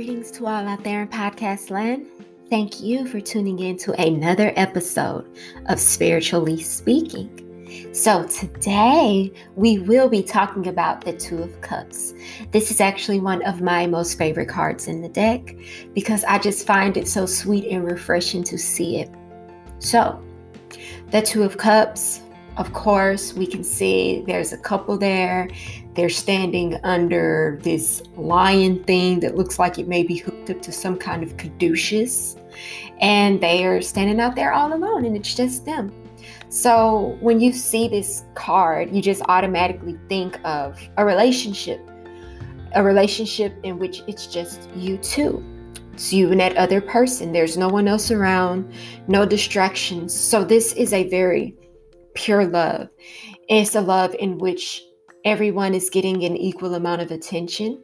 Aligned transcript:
greetings 0.00 0.30
to 0.30 0.46
all 0.46 0.66
out 0.66 0.82
there 0.82 1.02
in 1.02 1.08
podcast 1.08 1.68
land. 1.68 2.06
Thank 2.48 2.80
you 2.80 3.06
for 3.06 3.20
tuning 3.20 3.58
in 3.58 3.76
to 3.80 3.92
another 4.00 4.50
episode 4.56 5.28
of 5.66 5.78
Spiritually 5.78 6.58
Speaking. 6.62 7.90
So, 7.92 8.26
today 8.26 9.30
we 9.56 9.78
will 9.80 10.08
be 10.08 10.22
talking 10.22 10.68
about 10.68 11.04
the 11.04 11.12
Two 11.12 11.42
of 11.42 11.60
Cups. 11.60 12.14
This 12.50 12.70
is 12.70 12.80
actually 12.80 13.20
one 13.20 13.42
of 13.42 13.60
my 13.60 13.86
most 13.86 14.16
favorite 14.16 14.48
cards 14.48 14.88
in 14.88 15.02
the 15.02 15.08
deck 15.10 15.54
because 15.92 16.24
I 16.24 16.38
just 16.38 16.66
find 16.66 16.96
it 16.96 17.06
so 17.06 17.26
sweet 17.26 17.66
and 17.66 17.84
refreshing 17.84 18.42
to 18.44 18.56
see 18.56 19.00
it. 19.00 19.10
So, 19.80 20.18
the 21.10 21.20
Two 21.20 21.42
of 21.42 21.58
Cups, 21.58 22.22
of 22.56 22.72
course, 22.72 23.34
we 23.34 23.46
can 23.46 23.62
see 23.62 24.24
there's 24.26 24.54
a 24.54 24.58
couple 24.58 24.96
there. 24.96 25.50
They're 26.00 26.08
standing 26.08 26.80
under 26.82 27.58
this 27.60 28.02
lion 28.16 28.82
thing 28.84 29.20
that 29.20 29.36
looks 29.36 29.58
like 29.58 29.78
it 29.78 29.86
may 29.86 30.02
be 30.02 30.16
hooked 30.16 30.48
up 30.48 30.62
to 30.62 30.72
some 30.72 30.96
kind 30.96 31.22
of 31.22 31.36
caduceus. 31.36 32.36
And 33.02 33.38
they 33.42 33.66
are 33.66 33.82
standing 33.82 34.18
out 34.18 34.34
there 34.34 34.50
all 34.50 34.72
alone, 34.72 35.04
and 35.04 35.14
it's 35.14 35.34
just 35.34 35.66
them. 35.66 35.92
So 36.48 37.18
when 37.20 37.38
you 37.38 37.52
see 37.52 37.86
this 37.86 38.24
card, 38.34 38.96
you 38.96 39.02
just 39.02 39.20
automatically 39.28 39.98
think 40.08 40.40
of 40.42 40.80
a 40.96 41.04
relationship, 41.04 41.86
a 42.74 42.82
relationship 42.82 43.54
in 43.62 43.78
which 43.78 44.02
it's 44.06 44.26
just 44.26 44.70
you 44.74 44.96
two. 44.96 45.44
It's 45.92 46.14
you 46.14 46.30
and 46.30 46.40
that 46.40 46.56
other 46.56 46.80
person. 46.80 47.30
There's 47.30 47.58
no 47.58 47.68
one 47.68 47.86
else 47.86 48.10
around, 48.10 48.72
no 49.06 49.26
distractions. 49.26 50.18
So 50.18 50.44
this 50.44 50.72
is 50.72 50.94
a 50.94 51.10
very 51.10 51.54
pure 52.14 52.46
love. 52.46 52.88
It's 53.50 53.74
a 53.74 53.82
love 53.82 54.14
in 54.18 54.38
which 54.38 54.86
everyone 55.24 55.74
is 55.74 55.90
getting 55.90 56.24
an 56.24 56.36
equal 56.36 56.74
amount 56.74 57.02
of 57.02 57.10
attention. 57.10 57.82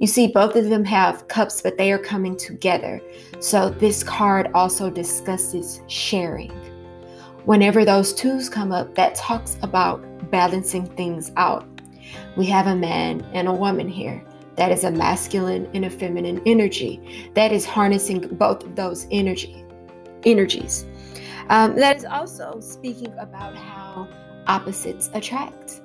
You 0.00 0.06
see, 0.06 0.28
both 0.28 0.56
of 0.56 0.68
them 0.68 0.84
have 0.84 1.28
cups, 1.28 1.62
but 1.62 1.78
they 1.78 1.92
are 1.92 1.98
coming 1.98 2.36
together. 2.36 3.00
So 3.40 3.70
this 3.70 4.02
card 4.02 4.50
also 4.54 4.90
discusses 4.90 5.80
sharing 5.86 6.52
Whenever 7.44 7.84
those 7.84 8.14
twos 8.14 8.48
come 8.48 8.72
up, 8.72 8.94
that 8.94 9.14
talks 9.14 9.58
about 9.60 10.02
balancing 10.30 10.86
things 10.96 11.30
out. 11.36 11.68
We 12.38 12.46
have 12.46 12.66
a 12.66 12.74
man 12.74 13.20
and 13.34 13.48
a 13.48 13.52
woman 13.52 13.86
here. 13.86 14.24
That 14.56 14.72
is 14.72 14.84
a 14.84 14.90
masculine 14.90 15.68
and 15.74 15.84
a 15.84 15.90
feminine 15.90 16.40
energy. 16.46 17.30
That 17.34 17.52
is 17.52 17.66
harnessing 17.66 18.28
both 18.36 18.64
of 18.64 18.76
those 18.76 19.06
energy 19.10 19.62
energies. 20.24 20.86
Um, 21.50 21.76
that 21.76 21.96
is 21.96 22.06
also 22.06 22.60
speaking 22.60 23.12
about 23.18 23.54
how 23.54 24.08
opposites 24.46 25.10
attract. 25.12 25.82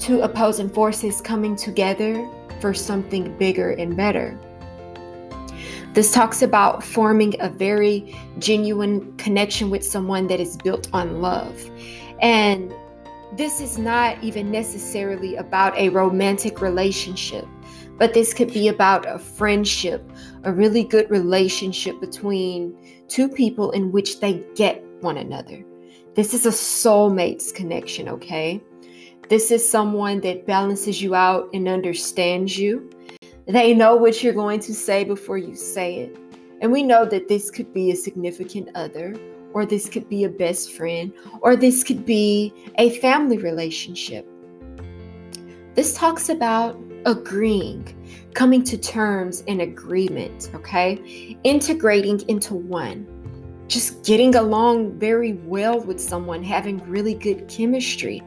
Two 0.00 0.22
opposing 0.22 0.70
forces 0.70 1.20
coming 1.20 1.54
together 1.54 2.26
for 2.60 2.74
something 2.74 3.36
bigger 3.36 3.70
and 3.72 3.96
better. 3.96 4.36
This 5.92 6.12
talks 6.12 6.40
about 6.40 6.82
forming 6.82 7.34
a 7.40 7.50
very 7.50 8.16
genuine 8.38 9.14
connection 9.18 9.70
with 9.70 9.84
someone 9.84 10.26
that 10.28 10.40
is 10.40 10.56
built 10.56 10.88
on 10.94 11.20
love. 11.20 11.70
And 12.22 12.72
this 13.36 13.60
is 13.60 13.76
not 13.76 14.22
even 14.24 14.50
necessarily 14.50 15.36
about 15.36 15.76
a 15.76 15.90
romantic 15.90 16.60
relationship, 16.60 17.46
but 17.98 18.14
this 18.14 18.32
could 18.32 18.52
be 18.52 18.68
about 18.68 19.06
a 19.06 19.18
friendship, 19.18 20.02
a 20.44 20.52
really 20.52 20.82
good 20.82 21.10
relationship 21.10 22.00
between 22.00 22.74
two 23.08 23.28
people 23.28 23.70
in 23.72 23.92
which 23.92 24.20
they 24.20 24.42
get 24.54 24.82
one 25.00 25.18
another. 25.18 25.62
This 26.14 26.34
is 26.34 26.46
a 26.46 26.50
soulmates 26.50 27.54
connection, 27.54 28.08
okay? 28.08 28.62
This 29.30 29.52
is 29.52 29.66
someone 29.66 30.18
that 30.22 30.44
balances 30.44 31.00
you 31.00 31.14
out 31.14 31.48
and 31.54 31.68
understands 31.68 32.58
you. 32.58 32.90
They 33.46 33.72
know 33.72 33.94
what 33.94 34.24
you're 34.24 34.32
going 34.32 34.58
to 34.58 34.74
say 34.74 35.04
before 35.04 35.38
you 35.38 35.54
say 35.54 35.98
it. 35.98 36.16
And 36.60 36.72
we 36.72 36.82
know 36.82 37.04
that 37.04 37.28
this 37.28 37.48
could 37.48 37.72
be 37.72 37.92
a 37.92 37.96
significant 37.96 38.70
other, 38.74 39.14
or 39.52 39.64
this 39.64 39.88
could 39.88 40.08
be 40.08 40.24
a 40.24 40.28
best 40.28 40.72
friend, 40.72 41.12
or 41.42 41.54
this 41.54 41.84
could 41.84 42.04
be 42.04 42.52
a 42.78 42.98
family 42.98 43.38
relationship. 43.38 44.26
This 45.76 45.94
talks 45.94 46.28
about 46.28 46.76
agreeing, 47.06 47.86
coming 48.34 48.64
to 48.64 48.76
terms 48.76 49.44
and 49.46 49.62
agreement, 49.62 50.50
okay? 50.56 51.38
Integrating 51.44 52.28
into 52.28 52.54
one. 52.54 53.06
Just 53.68 54.04
getting 54.04 54.34
along 54.34 54.98
very 54.98 55.34
well 55.34 55.78
with 55.78 56.00
someone, 56.00 56.42
having 56.42 56.78
really 56.90 57.14
good 57.14 57.46
chemistry. 57.46 58.24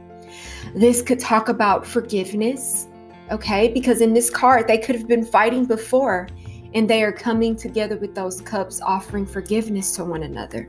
This 0.76 1.02
could 1.02 1.20
talk 1.20 1.50
about 1.50 1.86
forgiveness, 1.86 2.88
okay? 3.32 3.72
Because 3.72 4.02
in 4.02 4.14
this 4.14 4.30
card, 4.30 4.68
they 4.68 4.78
could 4.78 4.96
have 4.96 5.08
been 5.08 5.26
fighting 5.26 5.66
before 5.66 6.28
and 6.74 6.90
they 6.90 7.04
are 7.04 7.12
coming 7.12 7.56
together 7.56 7.98
with 7.98 8.16
those 8.16 8.42
cups, 8.42 8.82
offering 8.82 9.26
forgiveness 9.26 9.96
to 9.96 10.04
one 10.04 10.24
another. 10.24 10.68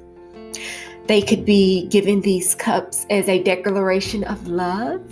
They 1.07 1.23
could 1.23 1.45
be 1.45 1.87
giving 1.89 2.21
these 2.21 2.55
cups 2.55 3.07
as 3.11 3.29
a 3.29 3.43
declaration 3.43 4.25
of 4.25 4.47
love, 4.47 5.03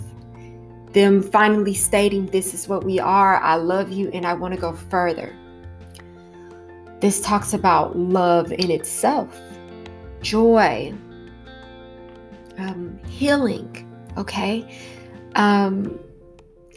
them 0.93 1.21
finally 1.21 1.73
stating, 1.73 2.27
This 2.27 2.53
is 2.53 2.67
what 2.67 2.83
we 2.83 2.99
are, 2.99 3.37
I 3.37 3.55
love 3.55 3.91
you, 3.91 4.09
and 4.09 4.25
I 4.25 4.33
want 4.33 4.53
to 4.53 4.59
go 4.59 4.73
further. 4.73 5.35
This 6.99 7.19
talks 7.21 7.53
about 7.53 7.97
love 7.97 8.51
in 8.51 8.71
itself, 8.71 9.39
joy, 10.21 10.93
um, 12.57 12.99
healing, 13.07 13.89
okay? 14.17 14.77
Um, 15.35 15.99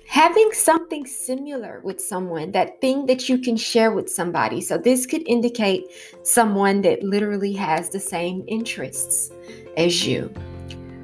having 0.07 0.51
something 0.53 1.07
similar 1.07 1.81
with 1.85 2.01
someone, 2.01 2.53
that 2.53 2.81
thing 2.81 3.07
that 3.07 3.29
you 3.29 3.39
can 3.39 3.57
share 3.57 3.93
with 3.93 4.09
somebody. 4.09 4.61
So, 4.61 4.79
this 4.79 5.05
could 5.07 5.23
indicate 5.27 5.87
someone 6.23 6.83
that 6.83 7.03
literally 7.03 7.53
has 7.55 7.91
the 7.91 8.01
same 8.01 8.45
interests 8.47 9.31
as 9.77 10.07
you. 10.07 10.33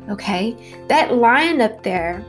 Okay, 0.09 0.57
that 0.89 1.15
line 1.15 1.61
up 1.61 1.83
there, 1.83 2.25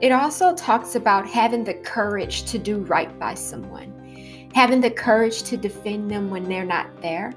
it 0.00 0.12
also 0.12 0.54
talks 0.54 0.94
about 0.94 1.26
having 1.26 1.64
the 1.64 1.74
courage 1.74 2.44
to 2.44 2.58
do 2.58 2.78
right 2.78 3.18
by 3.18 3.34
someone, 3.34 3.92
having 4.54 4.80
the 4.80 4.90
courage 4.90 5.42
to 5.44 5.56
defend 5.56 6.10
them 6.10 6.30
when 6.30 6.44
they're 6.44 6.64
not 6.64 7.02
there. 7.02 7.34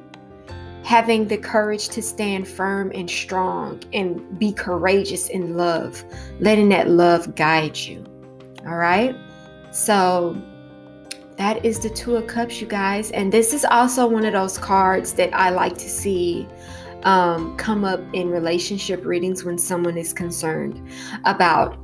Having 0.84 1.28
the 1.28 1.38
courage 1.38 1.90
to 1.90 2.02
stand 2.02 2.47
firm 2.47 2.92
and 2.94 3.09
strong 3.09 3.81
and 3.94 4.40
be 4.40 4.52
courageous 4.52 5.30
in 5.30 5.56
love, 5.56 6.03
letting 6.40 6.69
that 6.69 6.90
love 6.90 7.36
guide 7.36 7.78
you. 7.78 8.03
All 8.66 8.78
right. 8.78 9.16
So 9.72 10.40
that 11.38 11.66
is 11.66 11.80
the 11.80 11.90
Two 11.90 12.18
of 12.18 12.28
Cups, 12.28 12.62
you 12.62 12.68
guys. 12.68 13.12
And 13.12 13.31
this 13.31 13.53
is 13.53 13.66
also 13.66 14.08
one 14.08 14.25
of 14.25 14.34
those 14.34 14.58
cards 14.58 15.14
that 15.14 15.34
I 15.34 15.50
like 15.50 15.78
to 15.78 15.90
see 15.90 16.47
um, 17.03 17.58
come 17.58 17.84
up 17.84 18.02
in 18.14 18.30
relationship 18.30 19.06
readings 19.06 19.44
when 19.44 19.58
someone 19.58 19.97
is 19.97 20.14
concerned 20.14 20.88
about 21.25 21.78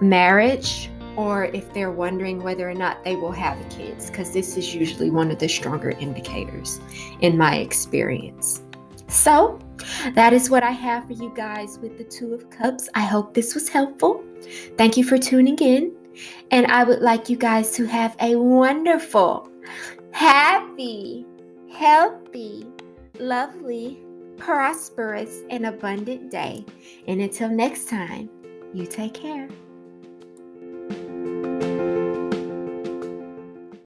marriage 0.00 0.90
or 1.16 1.46
if 1.46 1.72
they're 1.72 1.90
wondering 1.90 2.42
whether 2.42 2.68
or 2.68 2.74
not 2.74 3.04
they 3.04 3.16
will 3.16 3.32
have 3.32 3.58
kids, 3.70 4.10
because 4.10 4.32
this 4.32 4.56
is 4.56 4.74
usually 4.74 5.10
one 5.10 5.30
of 5.30 5.38
the 5.38 5.48
stronger 5.48 5.90
indicators 5.90 6.80
in 7.20 7.36
my 7.36 7.56
experience. 7.56 8.62
So, 9.08 9.58
that 10.14 10.32
is 10.32 10.50
what 10.50 10.62
I 10.62 10.70
have 10.70 11.06
for 11.06 11.12
you 11.12 11.32
guys 11.36 11.78
with 11.78 11.98
the 11.98 12.04
Two 12.04 12.34
of 12.34 12.48
Cups. 12.50 12.88
I 12.94 13.02
hope 13.02 13.34
this 13.34 13.54
was 13.54 13.68
helpful. 13.68 14.24
Thank 14.76 14.96
you 14.96 15.04
for 15.04 15.18
tuning 15.18 15.58
in. 15.58 15.92
And 16.50 16.66
I 16.66 16.84
would 16.84 17.00
like 17.00 17.28
you 17.28 17.36
guys 17.36 17.72
to 17.72 17.84
have 17.86 18.16
a 18.20 18.36
wonderful, 18.36 19.48
happy, 20.12 21.26
healthy, 21.72 22.66
lovely, 23.18 23.98
prosperous, 24.36 25.42
and 25.50 25.66
abundant 25.66 26.30
day. 26.30 26.64
And 27.06 27.20
until 27.20 27.48
next 27.48 27.88
time, 27.88 28.30
you 28.72 28.86
take 28.86 29.14
care. 29.14 29.48